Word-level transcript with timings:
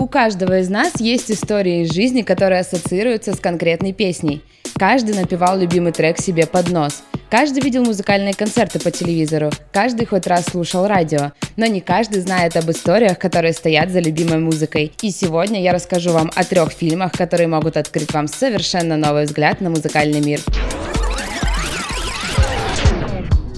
У 0.00 0.10
каждого 0.10 0.60
из 0.60 0.70
нас 0.70 1.00
есть 1.00 1.30
история 1.30 1.82
из 1.82 1.92
жизни, 1.92 2.22
которая 2.22 2.60
ассоциируется 2.60 3.34
с 3.34 3.40
конкретной 3.40 3.92
песней. 3.92 4.42
Каждый 4.78 5.16
напевал 5.16 5.58
любимый 5.58 5.90
трек 5.90 6.20
себе 6.20 6.46
под 6.46 6.70
нос. 6.70 7.02
Каждый 7.28 7.62
видел 7.62 7.82
музыкальные 7.82 8.32
концерты 8.32 8.78
по 8.78 8.92
телевизору. 8.92 9.50
Каждый 9.72 10.06
хоть 10.06 10.28
раз 10.28 10.44
слушал 10.44 10.86
радио. 10.86 11.32
Но 11.56 11.66
не 11.66 11.80
каждый 11.80 12.20
знает 12.20 12.56
об 12.56 12.70
историях, 12.70 13.18
которые 13.18 13.54
стоят 13.54 13.90
за 13.90 13.98
любимой 13.98 14.38
музыкой. 14.38 14.92
И 15.02 15.10
сегодня 15.10 15.60
я 15.60 15.72
расскажу 15.72 16.12
вам 16.12 16.30
о 16.32 16.44
трех 16.44 16.70
фильмах, 16.70 17.10
которые 17.10 17.48
могут 17.48 17.76
открыть 17.76 18.12
вам 18.12 18.28
совершенно 18.28 18.96
новый 18.96 19.24
взгляд 19.24 19.60
на 19.60 19.70
музыкальный 19.70 20.20
мир. 20.20 20.38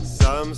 Some 0.03 0.55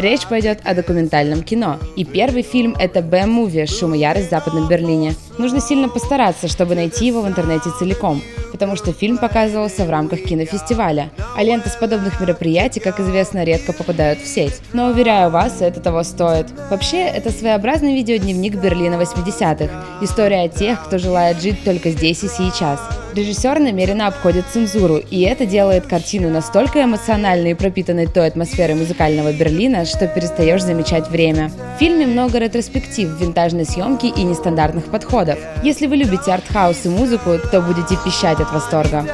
Речь 0.00 0.26
пойдет 0.26 0.60
о 0.64 0.74
документальном 0.74 1.42
кино. 1.42 1.78
И 1.94 2.06
первый 2.06 2.40
фильм— 2.40 2.74
это 2.78 3.02
«Б-муви. 3.02 3.66
Шум 3.66 3.94
и 3.94 3.98
ярость 3.98 4.28
в 4.28 4.30
Западном 4.30 4.66
Берлине». 4.66 5.14
Нужно 5.36 5.60
сильно 5.60 5.90
постараться, 5.90 6.48
чтобы 6.48 6.74
найти 6.74 7.08
его 7.08 7.20
в 7.20 7.28
интернете 7.28 7.68
целиком, 7.78 8.22
потому 8.50 8.76
что 8.76 8.92
фильм 8.92 9.18
показывался 9.18 9.84
в 9.84 9.90
рамках 9.90 10.20
кинофестиваля. 10.22 11.10
А 11.36 11.42
ленты 11.42 11.68
с 11.68 11.76
подобных 11.76 12.20
мероприятий, 12.20 12.80
как 12.80 13.00
известно, 13.00 13.44
редко 13.44 13.72
попадают 13.72 14.20
в 14.20 14.26
сеть. 14.26 14.60
Но, 14.72 14.88
уверяю 14.88 15.30
вас, 15.30 15.60
это 15.60 15.80
того 15.80 16.02
стоит. 16.02 16.46
Вообще, 16.70 17.04
это 17.04 17.30
своеобразный 17.30 17.94
видеодневник 17.94 18.56
Берлина 18.56 18.94
80-х. 18.94 19.70
История 20.02 20.42
о 20.42 20.48
тех, 20.48 20.84
кто 20.84 20.98
желает 20.98 21.40
жить 21.40 21.64
только 21.64 21.90
здесь 21.90 22.22
и 22.24 22.28
сейчас. 22.28 22.80
Режиссер 23.14 23.58
намеренно 23.58 24.06
обходит 24.06 24.44
цензуру, 24.52 24.98
и 24.98 25.22
это 25.22 25.44
делает 25.44 25.86
картину 25.86 26.30
настолько 26.30 26.84
эмоциональной 26.84 27.52
и 27.52 27.54
пропитанной 27.54 28.06
той 28.06 28.28
атмосферой 28.28 28.76
музыкального 28.76 29.32
Берлина, 29.32 29.84
что 29.84 30.06
перестаешь 30.06 30.62
замечать 30.62 31.08
время. 31.08 31.50
Фильме 31.80 32.06
много 32.06 32.38
ретроспектив, 32.38 33.08
винтажной 33.18 33.64
съемки 33.64 34.04
и 34.04 34.22
нестандартных 34.22 34.90
подходов. 34.90 35.38
Если 35.64 35.86
вы 35.86 35.96
любите 35.96 36.30
артхаус 36.30 36.84
и 36.84 36.90
музыку, 36.90 37.38
то 37.50 37.62
будете 37.62 37.96
пищать 38.04 38.38
от 38.38 38.52
восторга. 38.52 39.06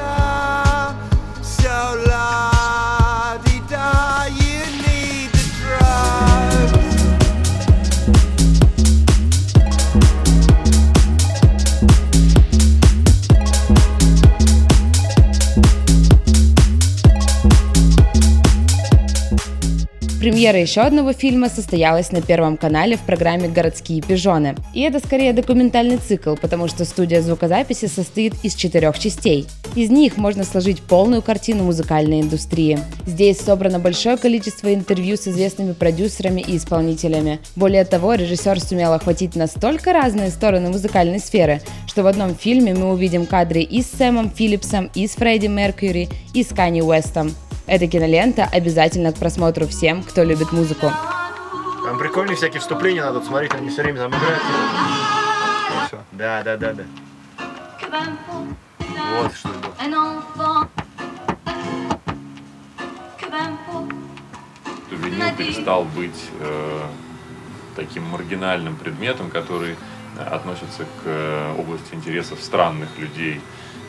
Премьера 20.19 20.59
еще 20.59 20.81
одного 20.81 21.13
фильма 21.13 21.47
состоялась 21.47 22.11
на 22.11 22.23
Первом 22.23 22.57
канале 22.57 22.97
в 22.97 23.01
программе 23.01 23.47
«Городские 23.47 24.01
пижоны». 24.01 24.55
И 24.73 24.81
это 24.81 24.97
скорее 24.97 25.31
документальный 25.31 25.97
цикл, 25.97 26.33
потому 26.33 26.67
что 26.67 26.85
студия 26.85 27.21
звукозаписи 27.21 27.85
состоит 27.85 28.33
из 28.43 28.55
четырех 28.55 28.97
частей. 28.97 29.45
Из 29.75 29.91
них 29.91 30.17
можно 30.17 30.43
сложить 30.43 30.81
полную 30.81 31.21
картину 31.21 31.65
музыкальной 31.65 32.21
индустрии. 32.21 32.79
Здесь 33.05 33.39
собрано 33.39 33.77
большое 33.77 34.17
количество 34.17 34.73
интервью 34.73 35.17
с 35.17 35.27
известными 35.27 35.73
продюсерами 35.73 36.41
и 36.41 36.57
исполнителями. 36.57 37.39
Более 37.55 37.85
того, 37.85 38.15
режиссер 38.15 38.59
сумел 38.59 38.93
охватить 38.93 39.35
настолько 39.35 39.93
разные 39.93 40.31
стороны 40.31 40.69
музыкальной 40.69 41.19
сферы, 41.19 41.61
что 41.85 42.01
в 42.01 42.07
одном 42.07 42.33
фильме 42.33 42.73
мы 42.73 42.91
увидим 42.91 43.27
кадры 43.27 43.61
и 43.61 43.83
с 43.83 43.91
Сэмом 43.91 44.31
Филлипсом, 44.31 44.89
и 44.95 45.07
с 45.07 45.11
Фредди 45.11 45.45
Меркьюри, 45.45 46.09
и 46.33 46.43
с 46.43 46.47
Канни 46.47 46.81
Уэстом. 46.81 47.35
Эта 47.67 47.85
кинолента 47.85 48.45
обязательно 48.45 49.11
к 49.11 49.17
просмотру 49.17 49.67
всем, 49.67 50.01
кто 50.01 50.23
любит 50.23 50.53
музыку. 50.53 50.89
Там 51.85 51.99
прикольные 51.99 52.37
всякие 52.37 52.61
вступления 52.61 53.03
надо 53.03 53.21
смотреть, 53.21 53.53
они 53.53 53.69
все 53.69 53.83
время 53.83 53.99
там 53.99 54.11
играют. 54.11 54.41
Все. 55.87 55.99
Да, 56.13 56.43
да, 56.43 56.55
да, 56.55 56.73
да. 56.73 56.83
Вот 59.21 59.35
что 59.35 59.49
было. 59.49 60.69
Винил 64.91 65.35
перестал 65.37 65.83
быть 65.83 66.29
э, 66.39 66.81
таким 67.75 68.03
маргинальным 68.03 68.75
предметом, 68.77 69.29
который 69.29 69.75
относится 70.19 70.83
к 70.83 71.05
э, 71.05 71.55
области 71.57 71.93
интересов 71.93 72.39
странных 72.41 72.89
людей 72.97 73.41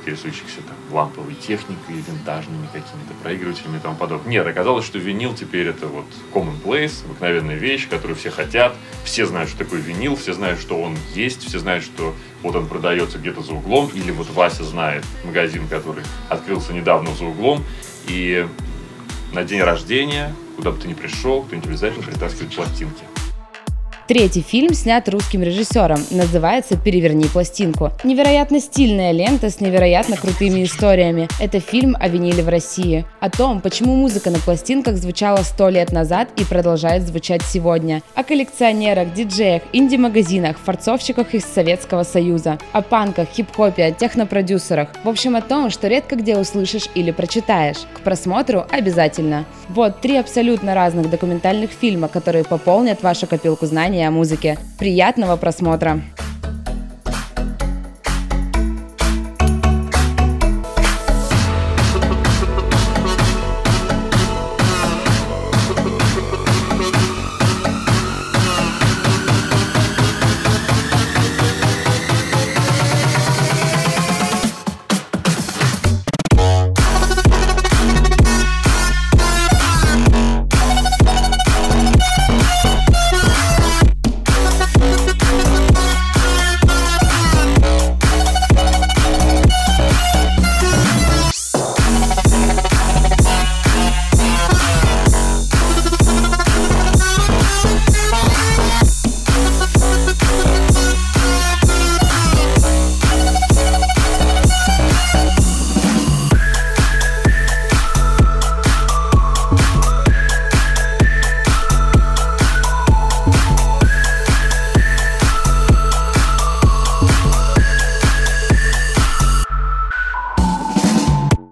интересующихся 0.08 0.62
там 0.62 0.76
ламповой 0.90 1.34
техникой, 1.34 1.96
винтажными 1.96 2.66
какими-то 2.66 3.14
проигрывателями 3.22 3.76
и 3.76 3.80
тому 3.80 3.96
подобное. 3.96 4.30
Нет, 4.30 4.46
оказалось, 4.46 4.86
что 4.86 4.98
винил 4.98 5.34
теперь 5.34 5.68
это 5.68 5.86
вот 5.86 6.06
commonplace, 6.32 7.04
обыкновенная 7.04 7.56
вещь, 7.56 7.88
которую 7.88 8.16
все 8.16 8.30
хотят, 8.30 8.74
все 9.04 9.26
знают, 9.26 9.50
что 9.50 9.58
такое 9.58 9.80
винил, 9.80 10.16
все 10.16 10.32
знают, 10.32 10.60
что 10.60 10.80
он 10.80 10.96
есть, 11.14 11.46
все 11.46 11.58
знают, 11.58 11.84
что 11.84 12.14
вот 12.42 12.56
он 12.56 12.66
продается 12.66 13.18
где-то 13.18 13.42
за 13.42 13.52
углом, 13.52 13.90
или 13.92 14.10
вот 14.10 14.30
Вася 14.30 14.64
знает 14.64 15.04
магазин, 15.24 15.68
который 15.68 16.04
открылся 16.28 16.72
недавно 16.72 17.14
за 17.14 17.24
углом, 17.24 17.64
и 18.06 18.46
на 19.32 19.44
день 19.44 19.60
рождения, 19.60 20.34
куда 20.56 20.70
бы 20.70 20.80
ты 20.80 20.88
ни 20.88 20.94
пришел, 20.94 21.42
кто-нибудь 21.42 21.68
обязательно 21.68 22.04
притаскивает 22.04 22.54
пластинки. 22.54 23.04
Третий 24.08 24.40
фильм 24.40 24.72
снят 24.72 25.06
русским 25.10 25.42
режиссером, 25.42 25.98
называется 26.10 26.78
«Переверни 26.78 27.26
пластинку». 27.26 27.92
Невероятно 28.04 28.58
стильная 28.58 29.12
лента 29.12 29.50
с 29.50 29.60
невероятно 29.60 30.16
крутыми 30.16 30.64
историями. 30.64 31.28
Это 31.38 31.60
фильм 31.60 31.94
о 32.00 32.08
виниле 32.08 32.42
в 32.42 32.48
России. 32.48 33.04
О 33.20 33.28
том, 33.28 33.60
почему 33.60 33.96
музыка 33.96 34.30
на 34.30 34.38
пластинках 34.38 34.96
звучала 34.96 35.42
сто 35.42 35.68
лет 35.68 35.92
назад 35.92 36.30
и 36.40 36.44
продолжает 36.46 37.02
звучать 37.02 37.42
сегодня. 37.42 38.02
О 38.14 38.24
коллекционерах, 38.24 39.12
диджеях, 39.12 39.60
инди-магазинах, 39.74 40.56
форцовщиках 40.58 41.34
из 41.34 41.44
Советского 41.44 42.02
Союза. 42.02 42.58
О 42.72 42.80
панках, 42.80 43.28
хип-хопе, 43.28 43.84
о 43.84 43.92
технопродюсерах. 43.92 44.88
В 45.04 45.08
общем, 45.10 45.36
о 45.36 45.42
том, 45.42 45.68
что 45.68 45.86
редко 45.86 46.16
где 46.16 46.38
услышишь 46.38 46.88
или 46.94 47.10
прочитаешь. 47.10 47.84
К 47.92 48.00
просмотру 48.00 48.64
обязательно. 48.70 49.44
Вот 49.68 50.00
три 50.00 50.16
абсолютно 50.16 50.74
разных 50.74 51.10
документальных 51.10 51.70
фильма, 51.72 52.08
которые 52.08 52.44
пополнят 52.44 53.02
вашу 53.02 53.26
копилку 53.26 53.66
знаний 53.66 53.97
о 54.06 54.10
музыке. 54.10 54.58
Приятного 54.78 55.36
просмотра! 55.36 56.00